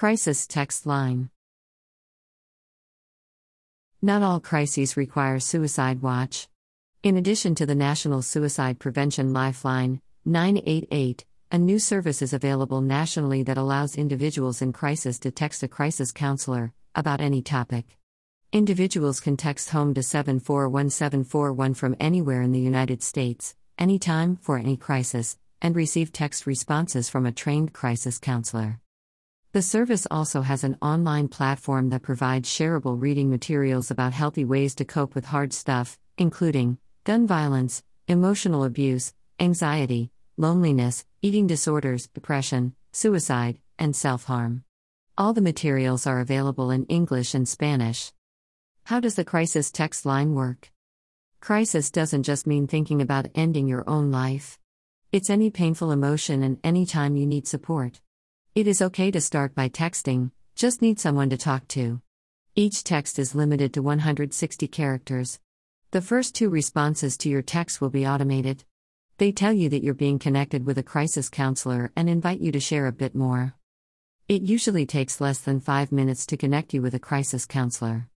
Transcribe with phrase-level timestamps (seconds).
[0.00, 1.28] Crisis Text Line
[4.00, 6.48] Not all crises require Suicide Watch.
[7.02, 13.42] In addition to the National Suicide Prevention Lifeline, 988, a new service is available nationally
[13.42, 17.98] that allows individuals in crisis to text a crisis counselor about any topic.
[18.52, 24.78] Individuals can text home to 741741 from anywhere in the United States, anytime, for any
[24.78, 28.80] crisis, and receive text responses from a trained crisis counselor.
[29.52, 34.76] The service also has an online platform that provides shareable reading materials about healthy ways
[34.76, 42.76] to cope with hard stuff, including gun violence, emotional abuse, anxiety, loneliness, eating disorders, depression,
[42.92, 44.62] suicide, and self harm.
[45.18, 48.12] All the materials are available in English and Spanish.
[48.84, 50.70] How does the crisis text line work?
[51.40, 54.60] Crisis doesn't just mean thinking about ending your own life.
[55.10, 58.00] It's any painful emotion and any time you need support.
[58.60, 62.02] It is okay to start by texting, just need someone to talk to.
[62.54, 65.40] Each text is limited to 160 characters.
[65.92, 68.64] The first two responses to your text will be automated.
[69.16, 72.60] They tell you that you're being connected with a crisis counselor and invite you to
[72.60, 73.54] share a bit more.
[74.28, 78.10] It usually takes less than five minutes to connect you with a crisis counselor.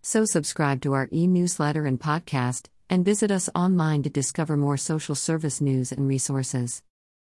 [0.00, 4.76] So, subscribe to our e newsletter and podcast, and visit us online to discover more
[4.76, 6.84] social service news and resources.